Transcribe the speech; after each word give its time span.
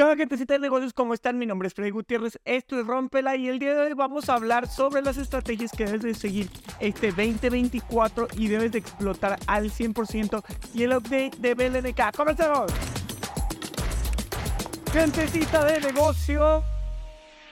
¿Qué 0.00 0.16
gentecita 0.16 0.54
de 0.54 0.60
negocios? 0.60 0.94
¿Cómo 0.94 1.12
están? 1.12 1.36
Mi 1.36 1.44
nombre 1.44 1.68
es 1.68 1.74
Freddy 1.74 1.90
Gutiérrez, 1.90 2.40
esto 2.46 2.80
es 2.80 2.86
Rompela 2.86 3.36
y 3.36 3.48
el 3.48 3.58
día 3.58 3.74
de 3.74 3.80
hoy 3.82 3.92
vamos 3.92 4.30
a 4.30 4.34
hablar 4.34 4.66
sobre 4.66 5.02
las 5.02 5.18
estrategias 5.18 5.72
que 5.72 5.84
debes 5.84 6.00
de 6.00 6.14
seguir 6.14 6.48
este 6.80 7.08
2024 7.08 8.28
y 8.38 8.48
debes 8.48 8.72
de 8.72 8.78
explotar 8.78 9.38
al 9.46 9.70
100% 9.70 10.42
y 10.72 10.84
el 10.84 10.96
update 10.96 11.32
de 11.38 11.52
BLNK. 11.52 12.16
¡Comenzamos! 12.16 12.72
Gentecita 14.90 15.66
de 15.66 15.80
negocio. 15.82 16.64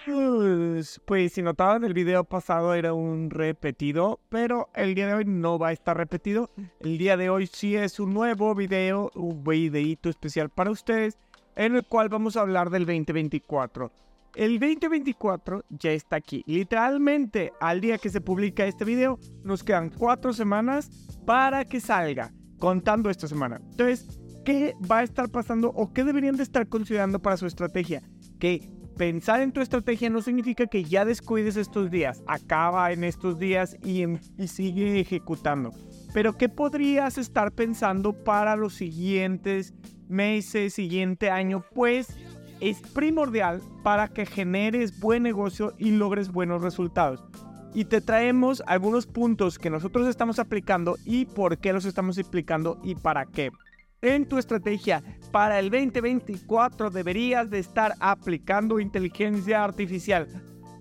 Pues, 0.06 1.02
pues 1.04 1.34
si 1.34 1.42
notaban 1.42 1.84
el 1.84 1.92
video 1.92 2.24
pasado 2.24 2.72
era 2.72 2.94
un 2.94 3.28
repetido, 3.28 4.20
pero 4.30 4.70
el 4.74 4.94
día 4.94 5.06
de 5.06 5.12
hoy 5.12 5.24
no 5.26 5.58
va 5.58 5.68
a 5.68 5.72
estar 5.72 5.98
repetido. 5.98 6.48
El 6.80 6.96
día 6.96 7.18
de 7.18 7.28
hoy 7.28 7.46
sí 7.46 7.76
es 7.76 8.00
un 8.00 8.14
nuevo 8.14 8.54
video, 8.54 9.10
un 9.14 9.44
videito 9.44 10.08
especial 10.08 10.48
para 10.48 10.70
ustedes 10.70 11.18
en 11.58 11.74
el 11.74 11.84
cual 11.84 12.08
vamos 12.08 12.36
a 12.36 12.40
hablar 12.40 12.70
del 12.70 12.86
2024. 12.86 13.90
El 14.36 14.60
2024 14.60 15.64
ya 15.68 15.90
está 15.90 16.16
aquí. 16.16 16.44
Literalmente, 16.46 17.52
al 17.60 17.80
día 17.80 17.98
que 17.98 18.08
se 18.08 18.20
publica 18.20 18.64
este 18.64 18.84
video, 18.84 19.18
nos 19.42 19.64
quedan 19.64 19.90
cuatro 19.90 20.32
semanas 20.32 20.88
para 21.26 21.64
que 21.64 21.80
salga, 21.80 22.32
contando 22.58 23.10
esta 23.10 23.26
semana. 23.26 23.60
Entonces, 23.70 24.20
¿qué 24.44 24.74
va 24.90 24.98
a 24.98 25.02
estar 25.02 25.28
pasando 25.30 25.70
o 25.70 25.92
qué 25.92 26.04
deberían 26.04 26.36
de 26.36 26.44
estar 26.44 26.68
considerando 26.68 27.18
para 27.18 27.36
su 27.36 27.46
estrategia? 27.46 28.02
Que 28.38 28.70
pensar 28.96 29.40
en 29.40 29.50
tu 29.50 29.60
estrategia 29.60 30.10
no 30.10 30.22
significa 30.22 30.68
que 30.68 30.84
ya 30.84 31.04
descuides 31.04 31.56
estos 31.56 31.90
días. 31.90 32.22
Acaba 32.28 32.92
en 32.92 33.02
estos 33.02 33.40
días 33.40 33.76
y, 33.82 34.04
y 34.36 34.46
sigue 34.46 35.00
ejecutando. 35.00 35.72
Pero 36.18 36.36
¿qué 36.36 36.48
podrías 36.48 37.16
estar 37.16 37.52
pensando 37.52 38.12
para 38.12 38.56
los 38.56 38.74
siguientes 38.74 39.72
meses, 40.08 40.74
siguiente 40.74 41.30
año, 41.30 41.64
pues 41.72 42.08
es 42.58 42.80
primordial 42.92 43.62
para 43.84 44.08
que 44.08 44.26
generes 44.26 44.98
buen 44.98 45.22
negocio 45.22 45.74
y 45.78 45.92
logres 45.92 46.32
buenos 46.32 46.60
resultados. 46.60 47.24
Y 47.72 47.84
te 47.84 48.00
traemos 48.00 48.64
algunos 48.66 49.06
puntos 49.06 49.60
que 49.60 49.70
nosotros 49.70 50.08
estamos 50.08 50.40
aplicando 50.40 50.96
y 51.04 51.24
por 51.24 51.58
qué 51.58 51.72
los 51.72 51.84
estamos 51.84 52.18
aplicando 52.18 52.80
y 52.82 52.96
para 52.96 53.24
qué. 53.24 53.52
En 54.02 54.26
tu 54.26 54.38
estrategia 54.38 55.04
para 55.30 55.60
el 55.60 55.70
2024 55.70 56.90
deberías 56.90 57.48
de 57.48 57.60
estar 57.60 57.94
aplicando 58.00 58.80
inteligencia 58.80 59.62
artificial. 59.62 60.26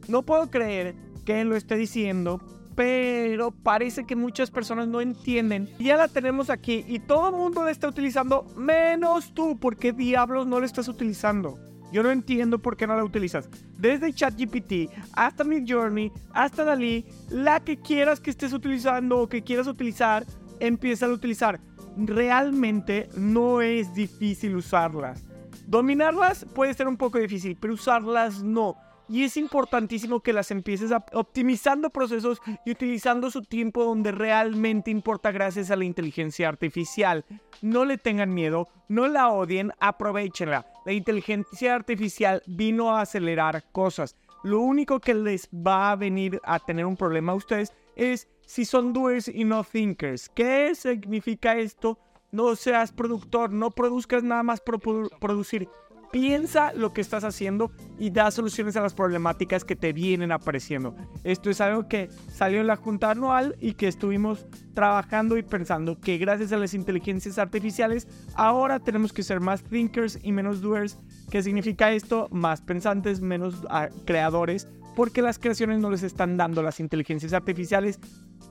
No 0.08 0.23
puedo 0.23 0.50
creer 0.50 0.95
que 1.25 1.45
lo 1.45 1.56
esté 1.56 1.75
diciendo, 1.75 2.42
pero 2.78 3.50
parece 3.50 4.06
que 4.06 4.16
muchas 4.16 4.52
personas 4.52 4.88
no 4.88 5.02
entienden. 5.02 5.67
Ya 5.80 5.97
la 5.97 6.08
tenemos 6.08 6.52
aquí 6.52 6.86
y 6.88 7.00
todo 7.00 7.30
el 7.30 7.36
mundo 7.36 7.64
la 7.64 7.72
está 7.72 7.88
utilizando, 7.88 8.45
menos 8.56 9.34
tú. 9.34 9.58
¿Por 9.58 9.78
qué 9.78 9.94
diablos 9.94 10.45
no 10.45 10.59
la 10.59 10.67
estás 10.67 10.88
utilizando? 10.88 11.58
Yo 11.92 12.03
no 12.03 12.11
entiendo 12.11 12.59
por 12.59 12.78
qué 12.78 12.86
no 12.86 12.95
la 12.95 13.03
utilizas. 13.03 13.50
Desde 13.80 14.14
ChatGPT 14.14 14.92
hasta 15.14 15.44
Midjourney, 15.44 16.11
hasta 16.34 16.66
Dalí, 16.66 17.08
la 17.31 17.61
que 17.61 17.78
quieras 17.78 18.19
que 18.19 18.30
estés 18.30 18.53
utilizando 18.53 19.22
o 19.22 19.28
que 19.28 19.41
quieras 19.41 19.66
utilizar, 19.66 20.23
empieza 20.59 21.08
a 21.08 21.09
utilizar. 21.09 21.59
Realmente 21.97 23.09
no 23.17 23.62
es 23.62 23.91
difícil 23.95 24.56
usarlas. 24.56 25.23
Dominarlas 25.66 26.45
puede 26.53 26.75
ser 26.75 26.88
un 26.88 26.97
poco 26.97 27.17
difícil, 27.17 27.58
pero 27.59 27.73
usarlas 27.73 28.44
no. 28.44 28.75
Y 29.09 29.23
es 29.23 29.38
importantísimo 29.38 30.19
que 30.19 30.33
las 30.33 30.52
empieces 30.52 30.91
optimizando 31.13 31.89
procesos 31.89 32.41
y 32.66 32.72
utilizando 32.72 33.31
su 33.31 33.41
tiempo 33.41 33.86
donde 33.86 34.11
realmente 34.11 34.91
importa 34.91 35.31
gracias 35.31 35.72
a 35.72 35.75
la 35.77 35.86
inteligencia 35.86 36.50
artificial. 36.50 37.25
No 37.61 37.85
le 37.85 37.97
tengan 37.97 38.33
miedo, 38.33 38.67
no 38.89 39.08
la 39.08 39.30
odien, 39.30 39.72
aprovechenla. 39.80 40.66
La 40.85 40.91
inteligencia 40.91 41.75
artificial 41.75 42.44
vino 42.47 42.95
a 42.95 43.02
acelerar 43.02 43.63
cosas. 43.72 44.16
Lo 44.44 44.59
único 44.59 45.00
que 45.00 45.13
les 45.13 45.50
va 45.50 45.91
a 45.91 45.95
venir 45.95 46.39
a 46.44 46.59
tener 46.59 46.85
un 46.85 46.97
problema 46.97 47.31
a 47.31 47.35
ustedes 47.35 47.73
es 47.95 48.28
si 48.45 48.66
son 48.66 48.94
doers 48.94 49.28
y 49.28 49.44
no 49.44 49.63
thinkers. 49.63 50.29
¿Qué 50.29 50.73
significa 50.75 51.57
esto? 51.57 51.97
No 52.31 52.56
seas 52.56 52.91
productor, 52.91 53.51
no 53.51 53.72
produzcas 53.72 54.23
nada 54.23 54.44
más 54.44 54.62
por 54.62 54.79
producir 55.19 55.69
piensa 56.12 56.73
lo 56.73 56.94
que 56.94 57.01
estás 57.01 57.23
haciendo 57.23 57.72
y 58.00 58.09
da 58.09 58.31
soluciones 58.31 58.75
a 58.75 58.81
las 58.81 58.94
problemáticas 58.94 59.63
que 59.63 59.75
te 59.75 59.94
vienen 59.94 60.31
apareciendo. 60.31 60.95
Esto 61.23 61.50
es 61.50 61.62
algo 61.62 61.88
que 61.88 62.09
salió 62.31 62.62
en 62.62 62.68
la 62.68 62.75
junta 62.75 63.12
anual 63.12 63.56
y 63.59 63.73
que 63.73 63.88
estuvimos 63.88 64.46
trabajando 64.73 65.38
y 65.38 65.44
pensando 65.44 66.00
que 66.00 66.17
gracias 66.17 66.51
a 66.51 66.57
las 66.57 66.73
inteligencias 66.73 67.38
artificiales 67.38 68.07
ahora 68.35 68.79
tenemos 68.79 69.13
que 69.13 69.23
ser 69.23 69.40
más 69.40 69.63
thinkers 69.63 70.19
y 70.22 70.31
menos 70.31 70.62
doers. 70.62 70.97
¿Qué 71.29 71.44
significa 71.44 71.91
esto? 71.91 72.28
Más 72.31 72.62
pensantes, 72.62 73.22
menos 73.22 73.63
ah, 73.69 73.90
creadores, 74.06 74.67
porque 74.96 75.22
las 75.22 75.40
creaciones 75.40 75.79
no 75.79 75.90
les 75.90 76.03
están 76.03 76.38
dando 76.38 76.63
las 76.63 76.79
inteligencias 76.79 77.34
artificiales 77.34 78.00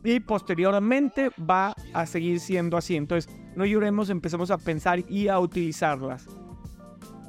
y 0.04 0.20
posteriormente 0.20 1.30
va 1.38 1.74
a 1.92 2.06
seguir 2.06 2.38
siendo 2.38 2.76
así. 2.76 2.96
Entonces, 2.96 3.34
no 3.56 3.64
lloremos, 3.64 4.10
empecemos 4.10 4.50
a 4.50 4.58
pensar 4.58 5.00
y 5.10 5.28
a 5.28 5.38
utilizarlas 5.40 6.26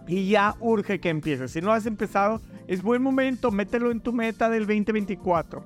y 0.08 0.30
ya 0.30 0.56
urge 0.60 1.00
que 1.00 1.10
empieces. 1.10 1.52
Si 1.52 1.62
no 1.62 1.72
has 1.72 1.86
empezado, 1.86 2.42
es 2.68 2.82
buen 2.82 3.02
momento, 3.02 3.52
mételo 3.52 3.92
en 3.92 4.00
tu 4.00 4.14
meta 4.14 4.50
del 4.50 4.66
2024. 4.66 5.66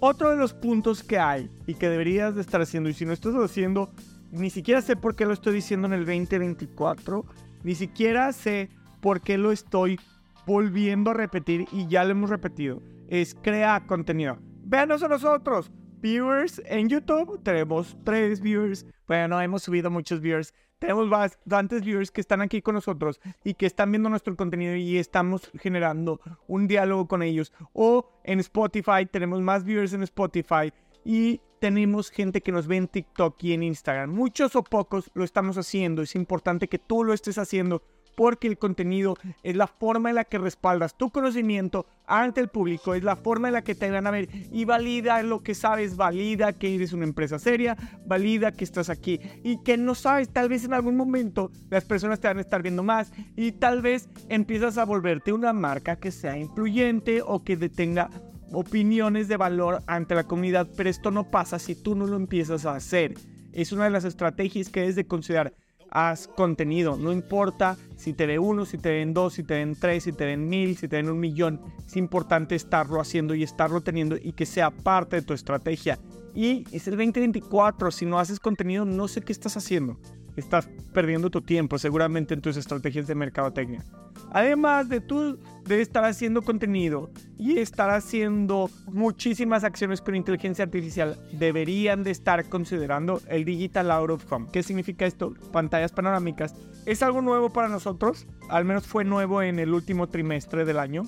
Otro 0.00 0.30
de 0.30 0.36
los 0.36 0.54
puntos 0.54 1.02
que 1.02 1.18
hay 1.18 1.50
y 1.66 1.74
que 1.74 1.88
deberías 1.88 2.34
de 2.34 2.40
estar 2.40 2.60
haciendo, 2.60 2.88
y 2.88 2.94
si 2.94 3.04
no 3.04 3.12
estás 3.12 3.34
haciendo, 3.34 3.90
ni 4.30 4.50
siquiera 4.50 4.82
sé 4.82 4.96
por 4.96 5.14
qué 5.14 5.26
lo 5.26 5.32
estoy 5.32 5.54
diciendo 5.54 5.86
en 5.86 5.92
el 5.92 6.06
2024, 6.06 7.24
ni 7.62 7.74
siquiera 7.74 8.32
sé 8.32 8.70
por 9.00 9.20
qué 9.20 9.38
lo 9.38 9.52
estoy 9.52 9.98
volviendo 10.46 11.10
a 11.10 11.14
repetir 11.14 11.66
y 11.70 11.86
ya 11.86 12.04
lo 12.04 12.10
hemos 12.10 12.30
repetido, 12.30 12.82
es 13.08 13.34
crear 13.34 13.86
contenido. 13.86 14.38
Véanos 14.64 15.02
a 15.02 15.08
nosotros, 15.08 15.70
viewers 16.02 16.60
en 16.66 16.88
YouTube, 16.88 17.40
tenemos 17.42 17.96
tres 18.04 18.40
viewers, 18.40 18.84
bueno, 19.06 19.40
hemos 19.40 19.62
subido 19.62 19.90
muchos 19.90 20.20
viewers, 20.20 20.52
tenemos 20.78 21.08
bastantes 21.08 21.84
viewers 21.84 22.10
que 22.10 22.20
están 22.20 22.42
aquí 22.42 22.60
con 22.60 22.74
nosotros 22.74 23.20
y 23.44 23.54
que 23.54 23.66
están 23.66 23.92
viendo 23.92 24.08
nuestro 24.08 24.36
contenido 24.36 24.74
y 24.74 24.98
estamos 24.98 25.48
generando 25.60 26.20
un 26.48 26.66
diálogo 26.66 27.06
con 27.06 27.22
ellos. 27.22 27.52
O 27.72 28.20
en 28.24 28.40
Spotify, 28.40 29.06
tenemos 29.08 29.40
más 29.40 29.62
viewers 29.62 29.92
en 29.92 30.02
Spotify 30.02 30.72
y 31.04 31.40
tenemos 31.60 32.10
gente 32.10 32.40
que 32.40 32.50
nos 32.50 32.66
ve 32.66 32.78
en 32.78 32.88
TikTok 32.88 33.40
y 33.44 33.52
en 33.52 33.62
Instagram. 33.62 34.10
Muchos 34.10 34.56
o 34.56 34.64
pocos 34.64 35.08
lo 35.14 35.22
estamos 35.22 35.56
haciendo. 35.56 36.02
Es 36.02 36.16
importante 36.16 36.66
que 36.66 36.80
tú 36.80 37.04
lo 37.04 37.12
estés 37.12 37.38
haciendo 37.38 37.84
porque 38.14 38.48
el 38.48 38.58
contenido 38.58 39.16
es 39.42 39.56
la 39.56 39.66
forma 39.66 40.10
en 40.10 40.16
la 40.16 40.24
que 40.24 40.38
respaldas 40.38 40.96
tu 40.96 41.10
conocimiento 41.10 41.86
ante 42.06 42.40
el 42.40 42.48
público, 42.48 42.94
es 42.94 43.04
la 43.04 43.16
forma 43.16 43.48
en 43.48 43.54
la 43.54 43.62
que 43.62 43.74
te 43.74 43.90
van 43.90 44.06
a 44.06 44.10
ver 44.10 44.28
y 44.50 44.64
valida 44.64 45.22
lo 45.22 45.42
que 45.42 45.54
sabes, 45.54 45.96
valida 45.96 46.52
que 46.52 46.74
eres 46.74 46.92
una 46.92 47.04
empresa 47.04 47.38
seria, 47.38 47.76
valida 48.04 48.52
que 48.52 48.64
estás 48.64 48.90
aquí 48.90 49.20
y 49.42 49.62
que 49.62 49.76
no 49.76 49.94
sabes, 49.94 50.28
tal 50.28 50.48
vez 50.48 50.64
en 50.64 50.74
algún 50.74 50.96
momento 50.96 51.50
las 51.70 51.84
personas 51.84 52.20
te 52.20 52.28
van 52.28 52.38
a 52.38 52.42
estar 52.42 52.62
viendo 52.62 52.82
más 52.82 53.12
y 53.36 53.52
tal 53.52 53.82
vez 53.82 54.08
empiezas 54.28 54.78
a 54.78 54.84
volverte 54.84 55.32
una 55.32 55.52
marca 55.52 55.96
que 55.96 56.10
sea 56.10 56.36
influyente 56.36 57.22
o 57.22 57.42
que 57.44 57.56
tenga 57.68 58.10
opiniones 58.52 59.28
de 59.28 59.36
valor 59.36 59.82
ante 59.86 60.14
la 60.14 60.24
comunidad, 60.24 60.68
pero 60.76 60.90
esto 60.90 61.10
no 61.10 61.30
pasa 61.30 61.58
si 61.58 61.74
tú 61.74 61.94
no 61.94 62.06
lo 62.06 62.16
empiezas 62.16 62.66
a 62.66 62.74
hacer. 62.74 63.14
Es 63.52 63.72
una 63.72 63.84
de 63.84 63.90
las 63.90 64.04
estrategias 64.04 64.68
que 64.68 64.80
debes 64.80 64.96
de 64.96 65.06
considerar 65.06 65.54
haz 65.92 66.26
contenido. 66.26 66.96
No 66.96 67.12
importa 67.12 67.76
si 67.96 68.12
te 68.12 68.26
ve 68.26 68.38
uno, 68.38 68.64
si 68.64 68.78
te 68.78 68.90
ven 68.90 69.14
dos, 69.14 69.34
si 69.34 69.44
te 69.44 69.54
ven 69.54 69.76
tres, 69.78 70.04
si 70.04 70.12
te 70.12 70.24
ven 70.24 70.48
mil, 70.48 70.76
si 70.76 70.88
te 70.88 70.96
ven 70.96 71.08
un 71.08 71.20
millón. 71.20 71.60
Es 71.86 71.96
importante 71.96 72.54
estarlo 72.54 73.00
haciendo 73.00 73.34
y 73.34 73.42
estarlo 73.42 73.80
teniendo 73.80 74.16
y 74.16 74.32
que 74.32 74.46
sea 74.46 74.70
parte 74.70 75.16
de 75.16 75.22
tu 75.22 75.34
estrategia. 75.34 75.98
Y 76.34 76.64
es 76.72 76.88
el 76.88 76.96
2024. 76.96 77.90
Si 77.90 78.06
no 78.06 78.18
haces 78.18 78.40
contenido, 78.40 78.84
no 78.84 79.06
sé 79.06 79.20
qué 79.20 79.32
estás 79.32 79.56
haciendo 79.56 79.98
estás 80.36 80.68
perdiendo 80.92 81.30
tu 81.30 81.42
tiempo 81.42 81.78
seguramente 81.78 82.34
en 82.34 82.40
tus 82.40 82.56
estrategias 82.56 83.06
de 83.06 83.14
mercadotecnia. 83.14 83.84
Además 84.32 84.88
de 84.88 85.00
tú 85.00 85.38
de 85.64 85.80
estar 85.80 86.04
haciendo 86.04 86.42
contenido 86.42 87.10
y 87.38 87.58
estar 87.58 87.90
haciendo 87.90 88.70
muchísimas 88.86 89.62
acciones 89.62 90.00
con 90.00 90.16
inteligencia 90.16 90.64
artificial, 90.64 91.18
deberían 91.32 92.02
de 92.02 92.10
estar 92.10 92.48
considerando 92.48 93.20
el 93.28 93.44
Digital 93.44 93.90
Out 93.90 94.10
of 94.10 94.32
Home. 94.32 94.48
¿Qué 94.50 94.62
significa 94.62 95.06
esto? 95.06 95.34
Pantallas 95.52 95.92
panorámicas. 95.92 96.54
Es 96.86 97.02
algo 97.02 97.20
nuevo 97.20 97.52
para 97.52 97.68
nosotros, 97.68 98.26
al 98.48 98.64
menos 98.64 98.86
fue 98.86 99.04
nuevo 99.04 99.42
en 99.42 99.58
el 99.58 99.72
último 99.74 100.08
trimestre 100.08 100.64
del 100.64 100.78
año, 100.78 101.04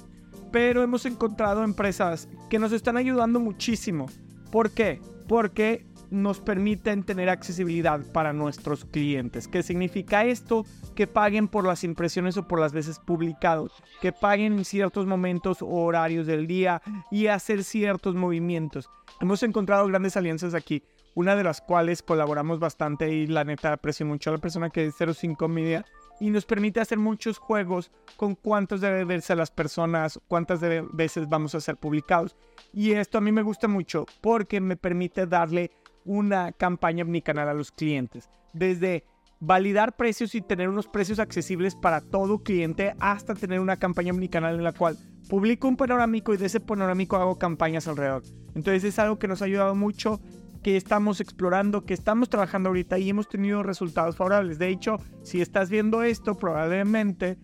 pero 0.52 0.82
hemos 0.82 1.06
encontrado 1.06 1.64
empresas 1.64 2.28
que 2.50 2.58
nos 2.58 2.72
están 2.72 2.96
ayudando 2.96 3.40
muchísimo. 3.40 4.06
¿Por 4.52 4.70
qué? 4.70 5.00
Porque 5.26 5.86
nos 6.14 6.40
permiten 6.40 7.02
tener 7.02 7.28
accesibilidad 7.28 8.00
para 8.12 8.32
nuestros 8.32 8.84
clientes. 8.84 9.48
¿Qué 9.48 9.62
significa 9.62 10.24
esto? 10.24 10.64
Que 10.94 11.06
paguen 11.06 11.48
por 11.48 11.66
las 11.66 11.84
impresiones 11.84 12.36
o 12.36 12.46
por 12.46 12.60
las 12.60 12.72
veces 12.72 12.98
publicados, 13.00 13.72
que 14.00 14.12
paguen 14.12 14.54
en 14.58 14.64
ciertos 14.64 15.06
momentos 15.06 15.60
o 15.60 15.66
horarios 15.66 16.26
del 16.26 16.46
día 16.46 16.80
y 17.10 17.26
hacer 17.26 17.64
ciertos 17.64 18.14
movimientos. 18.14 18.88
Hemos 19.20 19.42
encontrado 19.42 19.86
grandes 19.86 20.16
alianzas 20.16 20.54
aquí, 20.54 20.82
una 21.14 21.36
de 21.36 21.44
las 21.44 21.60
cuales 21.60 22.02
colaboramos 22.02 22.58
bastante 22.58 23.12
y 23.12 23.26
la 23.26 23.44
neta 23.44 23.72
aprecio 23.72 24.06
mucho 24.06 24.30
a 24.30 24.34
la 24.34 24.38
persona 24.38 24.70
que 24.70 24.86
es 24.86 24.94
05 24.96 25.48
Media 25.48 25.84
y 26.20 26.30
nos 26.30 26.44
permite 26.44 26.80
hacer 26.80 26.98
muchos 26.98 27.38
juegos 27.38 27.90
con 28.16 28.34
cuántos 28.34 28.80
deben 28.80 29.08
verse 29.08 29.34
las 29.34 29.50
personas, 29.50 30.20
cuántas 30.28 30.60
veces 30.92 31.28
vamos 31.28 31.54
a 31.54 31.60
ser 31.60 31.76
publicados. 31.76 32.36
Y 32.72 32.92
esto 32.92 33.18
a 33.18 33.20
mí 33.20 33.32
me 33.32 33.42
gusta 33.42 33.68
mucho 33.68 34.06
porque 34.20 34.60
me 34.60 34.76
permite 34.76 35.26
darle 35.26 35.70
una 36.04 36.52
campaña 36.52 37.04
omnicanal 37.04 37.48
a 37.48 37.54
los 37.54 37.72
clientes. 37.72 38.28
Desde 38.52 39.04
validar 39.40 39.96
precios 39.96 40.34
y 40.34 40.40
tener 40.40 40.68
unos 40.68 40.88
precios 40.88 41.18
accesibles 41.18 41.74
para 41.74 42.00
todo 42.00 42.42
cliente 42.42 42.94
hasta 43.00 43.34
tener 43.34 43.60
una 43.60 43.76
campaña 43.76 44.12
omnicanal 44.12 44.54
en 44.54 44.64
la 44.64 44.72
cual 44.72 44.96
publico 45.28 45.68
un 45.68 45.76
panorámico 45.76 46.32
y 46.32 46.36
de 46.36 46.46
ese 46.46 46.60
panorámico 46.60 47.16
hago 47.16 47.38
campañas 47.38 47.88
alrededor. 47.88 48.22
Entonces 48.54 48.84
es 48.84 48.98
algo 48.98 49.18
que 49.18 49.28
nos 49.28 49.42
ha 49.42 49.46
ayudado 49.46 49.74
mucho, 49.74 50.20
que 50.62 50.76
estamos 50.76 51.20
explorando, 51.20 51.84
que 51.84 51.94
estamos 51.94 52.30
trabajando 52.30 52.68
ahorita 52.70 52.98
y 52.98 53.10
hemos 53.10 53.28
tenido 53.28 53.62
resultados 53.62 54.16
favorables. 54.16 54.58
De 54.58 54.68
hecho, 54.68 54.96
si 55.22 55.40
estás 55.40 55.68
viendo 55.68 56.02
esto, 56.02 56.36
probablemente 56.36 57.38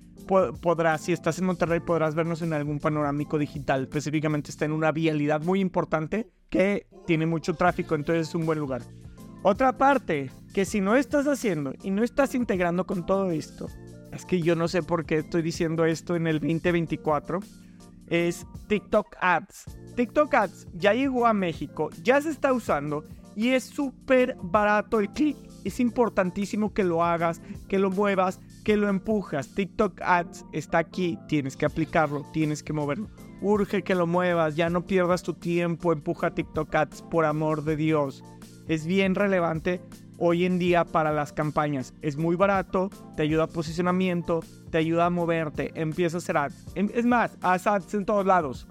podrás, 0.62 1.02
si 1.02 1.12
estás 1.12 1.38
en 1.38 1.46
Monterrey, 1.46 1.80
podrás 1.80 2.14
vernos 2.14 2.40
en 2.42 2.52
algún 2.52 2.78
panorámico 2.78 3.36
digital. 3.36 3.82
Específicamente 3.82 4.50
está 4.50 4.64
en 4.64 4.72
una 4.72 4.92
vialidad 4.92 5.42
muy 5.42 5.60
importante 5.60 6.30
que 6.50 6.86
tiene 7.06 7.26
mucho 7.26 7.54
tráfico, 7.54 7.94
entonces 7.94 8.28
es 8.28 8.34
un 8.34 8.44
buen 8.44 8.58
lugar. 8.58 8.82
Otra 9.42 9.78
parte 9.78 10.30
que 10.52 10.64
si 10.64 10.80
no 10.80 10.96
estás 10.96 11.26
haciendo 11.26 11.72
y 11.82 11.90
no 11.90 12.04
estás 12.04 12.34
integrando 12.34 12.86
con 12.86 13.06
todo 13.06 13.30
esto, 13.30 13.68
es 14.12 14.26
que 14.26 14.42
yo 14.42 14.54
no 14.56 14.68
sé 14.68 14.82
por 14.82 15.06
qué 15.06 15.18
estoy 15.18 15.42
diciendo 15.42 15.84
esto 15.84 16.16
en 16.16 16.26
el 16.26 16.40
2024, 16.40 17.40
es 18.08 18.44
TikTok 18.66 19.16
Ads. 19.20 19.64
TikTok 19.96 20.34
Ads 20.34 20.66
ya 20.74 20.92
llegó 20.92 21.26
a 21.26 21.32
México, 21.32 21.88
ya 22.02 22.20
se 22.20 22.30
está 22.30 22.52
usando 22.52 23.04
y 23.36 23.50
es 23.50 23.64
súper 23.64 24.36
barato 24.42 25.00
el 25.00 25.08
clic. 25.10 25.36
Es 25.64 25.78
importantísimo 25.78 26.72
que 26.72 26.84
lo 26.84 27.04
hagas, 27.04 27.40
que 27.68 27.78
lo 27.78 27.90
muevas, 27.90 28.40
que 28.64 28.76
lo 28.76 28.88
empujas. 28.88 29.54
TikTok 29.54 30.00
Ads 30.02 30.44
está 30.52 30.78
aquí, 30.78 31.18
tienes 31.28 31.56
que 31.56 31.66
aplicarlo, 31.66 32.26
tienes 32.32 32.62
que 32.62 32.72
moverlo. 32.72 33.08
Urge 33.40 33.82
que 33.82 33.94
lo 33.94 34.06
muevas, 34.06 34.56
ya 34.56 34.70
no 34.70 34.86
pierdas 34.86 35.22
tu 35.22 35.34
tiempo, 35.34 35.92
empuja 35.92 36.34
TikTok 36.34 36.74
Ads, 36.74 37.02
por 37.02 37.24
amor 37.24 37.64
de 37.64 37.76
Dios 37.76 38.22
es 38.70 38.86
bien 38.86 39.16
relevante 39.16 39.80
hoy 40.16 40.44
en 40.44 40.60
día 40.60 40.84
para 40.84 41.10
las 41.10 41.32
campañas. 41.32 41.92
Es 42.02 42.16
muy 42.16 42.36
barato, 42.36 42.88
te 43.16 43.24
ayuda 43.24 43.44
a 43.44 43.46
posicionamiento, 43.48 44.44
te 44.70 44.78
ayuda 44.78 45.06
a 45.06 45.10
moverte, 45.10 45.72
empieza 45.74 46.18
a 46.18 46.18
hacer 46.18 46.36
ads. 46.36 46.66
Em, 46.76 46.88
es 46.94 47.04
más, 47.04 47.36
haz 47.42 47.66
ads 47.66 47.94
en 47.94 48.04
todos 48.04 48.24
lados. 48.24 48.68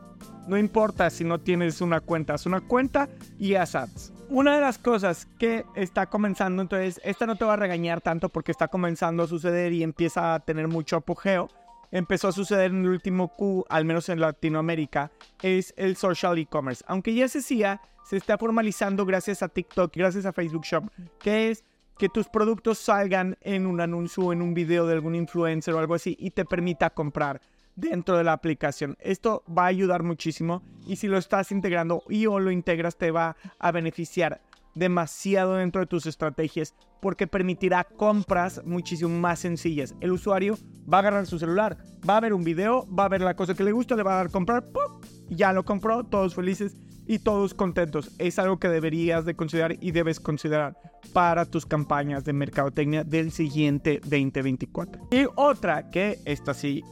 No 0.48 0.58
importa 0.58 1.10
si 1.10 1.26
no 1.26 1.40
tienes 1.40 1.82
una 1.82 2.00
cuenta, 2.00 2.36
haz 2.36 2.46
una 2.46 2.62
cuenta 2.62 3.10
y 3.38 3.56
haz 3.56 3.76
ads. 3.76 4.14
Una 4.30 4.56
de 4.56 4.62
las 4.62 4.78
cosas 4.78 5.28
que 5.38 5.66
está 5.76 6.06
comenzando, 6.06 6.62
entonces, 6.62 7.02
esta 7.04 7.26
no 7.26 7.36
te 7.36 7.44
va 7.44 7.54
a 7.54 7.58
regañar 7.58 8.00
tanto 8.00 8.30
porque 8.30 8.54
está 8.54 8.70
comenzando 8.70 9.24
a 9.24 9.28
suceder 9.28 9.74
y 9.74 9.84
empieza 9.84 10.34
a 10.34 10.40
tener 10.40 10.70
mucho 10.70 10.96
apogeo. 10.96 11.50
Empezó 11.92 12.28
a 12.28 12.32
suceder 12.32 12.72
en 12.72 12.84
el 12.84 12.90
último 12.90 13.30
Q, 13.30 13.66
al 13.68 13.86
menos 13.86 14.10
en 14.10 14.20
Latinoamérica, 14.20 15.12
es 15.42 15.74
el 15.76 15.96
social 15.96 16.38
e-commerce. 16.38 16.84
Aunque 16.88 17.14
ya 17.14 17.28
se 17.28 17.40
hacía, 17.40 17.82
se 18.08 18.18
está 18.18 18.38
formalizando 18.38 19.06
gracias 19.06 19.42
a 19.42 19.50
TikTok, 19.50 19.96
gracias 19.96 20.26
a 20.26 20.34
Facebook 20.34 20.64
Shop, 20.64 20.84
que 21.20 21.50
es 21.50 21.64
que 21.98 22.10
tus 22.10 22.28
productos 22.28 22.78
salgan 22.78 23.38
en 23.42 23.66
un 23.66 23.82
anuncio, 23.82 24.32
en 24.32 24.42
un 24.42 24.54
video 24.54 24.88
de 24.88 24.94
algún 24.94 25.16
influencer 25.16 25.74
o 25.74 25.80
algo 25.80 25.96
así 25.96 26.16
y 26.20 26.32
te 26.32 26.46
permita 26.46 26.92
comprar 26.92 27.42
dentro 27.76 28.18
de 28.18 28.24
la 28.24 28.34
aplicación. 28.34 28.96
Esto 29.00 29.44
va 29.46 29.64
a 29.64 29.68
ayudar 29.68 30.04
muchísimo 30.04 30.64
y 30.86 30.96
si 30.96 31.08
lo 31.08 31.18
estás 31.18 31.52
integrando 31.52 32.04
y 32.08 32.26
o 32.26 32.40
lo 32.40 32.52
integras 32.52 32.98
te 32.98 33.12
va 33.12 33.36
a 33.58 33.72
beneficiar 33.72 34.42
demasiado 34.76 35.56
dentro 35.56 35.82
de 35.82 35.88
tus 35.88 36.06
estrategias 36.06 36.76
porque 37.02 37.28
permitirá 37.28 37.84
compras 37.84 38.62
muchísimo 38.66 39.18
más 39.20 39.40
sencillas. 39.40 39.96
El 40.02 40.12
usuario 40.12 40.58
va 40.92 40.98
a 40.98 41.02
agarrar 41.02 41.26
su 41.26 41.40
celular, 41.40 41.78
va 42.08 42.18
a 42.18 42.22
ver 42.22 42.34
un 42.34 42.44
video, 42.44 42.88
va 42.94 43.06
a 43.06 43.10
ver 43.10 43.22
la 43.22 43.36
cosa 43.36 43.54
que 43.54 43.64
le 43.64 43.72
gusta, 43.72 43.96
le 43.96 44.04
va 44.04 44.14
a 44.14 44.18
dar 44.18 44.32
comprar, 44.32 44.66
¡pum! 44.72 45.00
ya 45.30 45.54
lo 45.54 45.64
compró, 45.64 46.04
todos 46.04 46.36
felices 46.36 46.76
y 47.08 47.20
todos 47.20 47.54
contentos. 47.54 48.12
Es 48.20 48.38
algo 48.38 48.60
que 48.60 48.70
deberías 48.70 49.26
de 49.26 49.36
considerar 49.36 49.78
y 49.80 49.92
debes 49.92 50.20
considerar 50.20 50.78
para 51.14 51.46
tus 51.46 51.66
campañas 51.66 52.24
de 52.24 52.34
mercadotecnia 52.34 53.04
del 53.04 53.32
siguiente 53.32 54.00
2024. 54.04 55.08
Y 55.12 55.26
otra 55.36 55.90
que 55.90 56.20
esta 56.26 56.54
sí, 56.54 56.84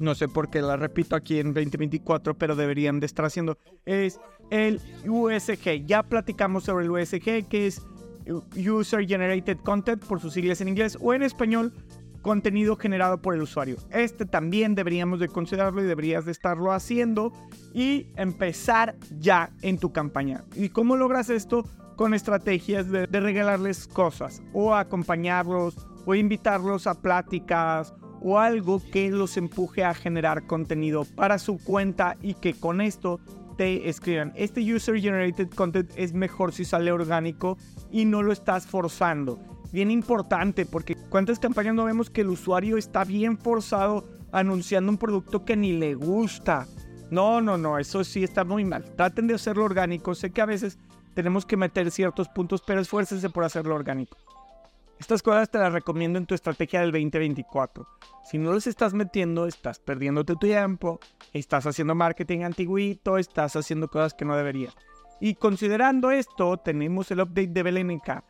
no 0.00 0.14
sé 0.14 0.28
por 0.28 0.50
qué 0.50 0.62
la 0.62 0.76
repito 0.76 1.16
aquí 1.16 1.38
en 1.38 1.54
2024, 1.54 2.34
pero 2.34 2.56
deberían 2.56 3.00
de 3.00 3.06
estar 3.06 3.24
haciendo, 3.24 3.58
es 3.84 4.20
el 4.50 4.80
USG. 5.06 5.86
Ya 5.86 6.02
platicamos 6.02 6.64
sobre 6.64 6.84
el 6.84 6.90
USG, 6.90 7.48
que 7.48 7.66
es 7.66 7.82
User 8.56 9.06
Generated 9.06 9.58
Content 9.58 10.04
por 10.04 10.20
sus 10.20 10.34
siglas 10.34 10.60
en 10.60 10.68
inglés 10.68 10.98
o 11.00 11.14
en 11.14 11.22
español 11.22 11.72
contenido 12.22 12.76
generado 12.76 13.22
por 13.22 13.34
el 13.34 13.42
usuario. 13.42 13.76
Este 13.90 14.26
también 14.26 14.74
deberíamos 14.74 15.20
de 15.20 15.28
considerarlo 15.28 15.82
y 15.82 15.86
deberías 15.86 16.24
de 16.24 16.32
estarlo 16.32 16.72
haciendo 16.72 17.32
y 17.72 18.08
empezar 18.16 18.96
ya 19.18 19.50
en 19.62 19.78
tu 19.78 19.92
campaña. 19.92 20.44
¿Y 20.54 20.68
cómo 20.70 20.96
logras 20.96 21.30
esto? 21.30 21.64
Con 21.96 22.14
estrategias 22.14 22.90
de, 22.90 23.06
regalarles 23.06 23.88
cosas 23.88 24.42
o 24.52 24.74
acompañarlos 24.74 25.76
o 26.06 26.14
invitarlos 26.14 26.86
a 26.86 27.00
pláticas 27.00 27.94
o 28.20 28.38
algo 28.38 28.82
que 28.92 29.10
los 29.10 29.36
empuje 29.36 29.84
a 29.84 29.94
generar 29.94 30.46
contenido 30.46 31.04
para 31.04 31.38
su 31.38 31.58
cuenta 31.58 32.16
y 32.22 32.34
que 32.34 32.54
con 32.54 32.80
esto 32.80 33.20
te 33.56 33.88
escriban. 33.88 34.32
Este 34.36 34.60
user 34.72 35.00
generated 35.00 35.50
content 35.50 35.90
es 35.96 36.12
mejor 36.12 36.52
si 36.52 36.64
sale 36.64 36.92
orgánico 36.92 37.58
y 37.90 38.04
no 38.04 38.22
lo 38.22 38.32
estás 38.32 38.66
forzando 38.66 39.38
bien 39.72 39.90
importante, 39.90 40.66
porque 40.66 40.96
cuántas 41.08 41.38
campañas 41.38 41.74
no 41.74 41.84
vemos 41.84 42.10
que 42.10 42.22
el 42.22 42.28
usuario 42.28 42.76
está 42.76 43.04
bien 43.04 43.38
forzado 43.38 44.04
anunciando 44.32 44.90
un 44.90 44.98
producto 44.98 45.44
que 45.44 45.56
ni 45.56 45.72
le 45.72 45.94
gusta. 45.94 46.66
No, 47.10 47.40
no, 47.40 47.56
no, 47.56 47.78
eso 47.78 48.04
sí 48.04 48.22
está 48.22 48.44
muy 48.44 48.64
mal. 48.64 48.84
Traten 48.96 49.26
de 49.26 49.34
hacerlo 49.34 49.64
orgánico. 49.64 50.14
Sé 50.14 50.30
que 50.30 50.42
a 50.42 50.46
veces 50.46 50.78
tenemos 51.14 51.46
que 51.46 51.56
meter 51.56 51.90
ciertos 51.90 52.28
puntos, 52.28 52.62
pero 52.66 52.80
esfuércense 52.80 53.30
por 53.30 53.44
hacerlo 53.44 53.74
orgánico. 53.74 54.16
Estas 54.98 55.22
cosas 55.22 55.48
te 55.48 55.58
las 55.58 55.72
recomiendo 55.72 56.18
en 56.18 56.26
tu 56.26 56.34
estrategia 56.34 56.80
del 56.80 56.90
2024. 56.90 57.86
Si 58.24 58.36
no 58.36 58.52
los 58.52 58.66
estás 58.66 58.94
metiendo, 58.94 59.46
estás 59.46 59.78
perdiéndote 59.78 60.32
tu 60.32 60.40
tiempo, 60.40 60.98
estás 61.32 61.66
haciendo 61.66 61.94
marketing 61.94 62.40
antiguito, 62.40 63.16
estás 63.16 63.54
haciendo 63.54 63.88
cosas 63.88 64.14
que 64.14 64.24
no 64.24 64.36
deberías. 64.36 64.76
Y 65.20 65.34
considerando 65.34 66.10
esto, 66.10 66.56
tenemos 66.58 67.10
el 67.10 67.20
update 67.20 67.48
de 67.48 67.62
BLNK 67.62 68.24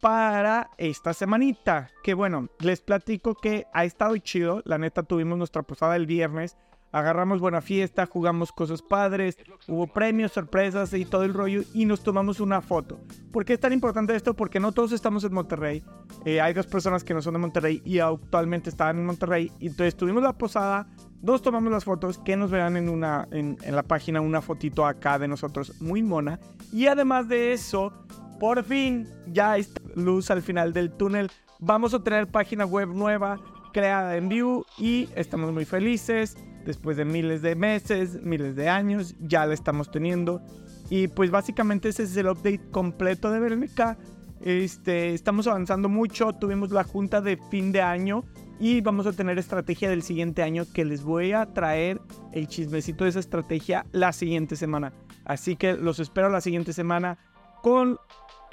para 0.00 0.70
esta 0.78 1.12
semanita. 1.12 1.90
Que 2.02 2.14
bueno, 2.14 2.48
les 2.60 2.80
platico 2.80 3.34
que 3.34 3.66
ha 3.72 3.84
estado 3.84 4.16
chido. 4.18 4.62
La 4.64 4.78
neta, 4.78 5.02
tuvimos 5.02 5.38
nuestra 5.38 5.62
posada 5.62 5.96
el 5.96 6.06
viernes. 6.06 6.56
Agarramos 6.92 7.40
buena 7.40 7.60
fiesta, 7.60 8.06
jugamos 8.06 8.52
cosas 8.52 8.80
padres, 8.80 9.36
hubo 9.68 9.86
premios, 9.86 10.32
sorpresas 10.32 10.92
y 10.94 11.04
todo 11.04 11.24
el 11.24 11.34
rollo 11.34 11.62
y 11.74 11.84
nos 11.84 12.02
tomamos 12.02 12.40
una 12.40 12.60
foto. 12.60 12.98
¿Por 13.32 13.44
qué 13.44 13.54
es 13.54 13.60
tan 13.60 13.72
importante 13.72 14.14
esto? 14.14 14.34
Porque 14.34 14.60
no 14.60 14.72
todos 14.72 14.92
estamos 14.92 15.24
en 15.24 15.34
Monterrey. 15.34 15.84
Eh, 16.24 16.40
hay 16.40 16.54
dos 16.54 16.66
personas 16.66 17.04
que 17.04 17.12
no 17.12 17.20
son 17.20 17.34
de 17.34 17.40
Monterrey 17.40 17.82
y 17.84 17.98
actualmente 17.98 18.70
están 18.70 18.98
en 18.98 19.06
Monterrey. 19.06 19.52
Entonces 19.60 19.96
tuvimos 19.96 20.22
la 20.22 20.32
posada, 20.32 20.86
nos 21.22 21.42
tomamos 21.42 21.70
las 21.70 21.84
fotos, 21.84 22.18
que 22.18 22.36
nos 22.36 22.50
vean 22.50 22.76
en, 22.76 22.88
una, 22.88 23.28
en 23.30 23.56
la 23.68 23.82
página 23.82 24.20
una 24.20 24.40
fotito 24.40 24.86
acá 24.86 25.18
de 25.18 25.28
nosotros 25.28 25.80
muy 25.80 26.02
mona. 26.02 26.40
Y 26.72 26.86
además 26.86 27.28
de 27.28 27.52
eso, 27.52 27.92
por 28.38 28.62
fin 28.64 29.08
ya 29.26 29.56
está 29.56 29.80
luz 29.94 30.30
al 30.30 30.42
final 30.42 30.72
del 30.72 30.90
túnel. 30.92 31.30
Vamos 31.58 31.94
a 31.94 32.02
tener 32.02 32.28
página 32.28 32.66
web 32.66 32.88
nueva 32.88 33.40
creada 33.72 34.16
en 34.16 34.28
Vue 34.28 34.64
y 34.78 35.08
estamos 35.14 35.52
muy 35.52 35.64
felices. 35.64 36.36
Después 36.66 36.96
de 36.96 37.04
miles 37.04 37.42
de 37.42 37.54
meses, 37.54 38.20
miles 38.22 38.56
de 38.56 38.68
años, 38.68 39.14
ya 39.20 39.46
la 39.46 39.54
estamos 39.54 39.90
teniendo. 39.90 40.42
Y 40.90 41.08
pues 41.08 41.30
básicamente 41.30 41.88
ese 41.88 42.02
es 42.02 42.16
el 42.16 42.28
update 42.28 42.60
completo 42.72 43.30
de 43.30 43.38
Verónica. 43.40 43.96
Este, 44.40 45.14
estamos 45.14 45.46
avanzando 45.46 45.88
mucho. 45.88 46.32
Tuvimos 46.32 46.72
la 46.72 46.82
junta 46.82 47.20
de 47.20 47.38
fin 47.50 47.70
de 47.70 47.82
año 47.82 48.24
y 48.58 48.80
vamos 48.80 49.06
a 49.06 49.12
tener 49.12 49.38
estrategia 49.38 49.88
del 49.88 50.02
siguiente 50.02 50.42
año 50.42 50.64
que 50.72 50.84
les 50.84 51.02
voy 51.02 51.32
a 51.32 51.46
traer 51.46 52.00
el 52.32 52.48
chismecito 52.48 53.04
de 53.04 53.10
esa 53.10 53.20
estrategia 53.20 53.86
la 53.92 54.12
siguiente 54.12 54.56
semana. 54.56 54.92
Así 55.24 55.56
que 55.56 55.74
los 55.74 56.00
espero 56.00 56.30
la 56.30 56.40
siguiente 56.40 56.72
semana 56.72 57.18
con 57.62 57.98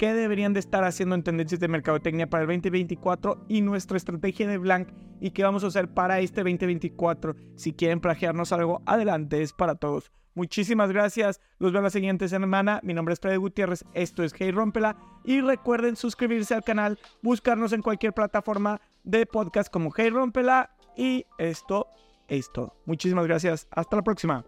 qué 0.04 0.12
deberían 0.12 0.52
de 0.52 0.60
estar 0.60 0.84
haciendo 0.84 1.14
en 1.14 1.22
tendencias 1.22 1.60
de 1.60 1.66
mercadotecnia 1.66 2.28
para 2.28 2.42
el 2.42 2.48
2024 2.48 3.46
y 3.48 3.62
nuestra 3.62 3.96
estrategia 3.96 4.46
de 4.46 4.58
Blank 4.58 4.88
y 5.18 5.30
qué 5.30 5.42
vamos 5.42 5.64
a 5.64 5.68
hacer 5.68 5.88
para 5.88 6.20
este 6.20 6.42
2024. 6.42 7.34
Si 7.56 7.72
quieren 7.72 8.00
plagiarnos 8.00 8.52
algo, 8.52 8.82
adelante, 8.84 9.40
es 9.40 9.54
para 9.54 9.76
todos. 9.76 10.12
Muchísimas 10.34 10.92
gracias, 10.92 11.40
los 11.58 11.72
veo 11.72 11.80
la 11.80 11.88
siguiente 11.88 12.28
semana. 12.28 12.80
Mi 12.82 12.92
nombre 12.92 13.14
es 13.14 13.20
Freddy 13.20 13.38
Gutiérrez, 13.38 13.86
esto 13.94 14.22
es 14.22 14.34
Hey 14.38 14.50
Rompela 14.50 14.98
y 15.24 15.40
recuerden 15.40 15.96
suscribirse 15.96 16.54
al 16.54 16.64
canal, 16.64 16.98
buscarnos 17.22 17.72
en 17.72 17.80
cualquier 17.80 18.12
plataforma 18.12 18.82
de 19.04 19.24
podcast 19.24 19.72
como 19.72 19.90
Hey 19.96 20.10
Rompela 20.10 20.76
y 20.98 21.24
esto 21.38 21.86
es 22.28 22.52
todo. 22.52 22.76
Muchísimas 22.84 23.26
gracias, 23.26 23.68
hasta 23.70 23.96
la 23.96 24.02
próxima. 24.02 24.44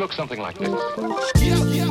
Look 0.00 0.12
something 0.14 0.40
like 0.40 0.56
this. 0.56 1.89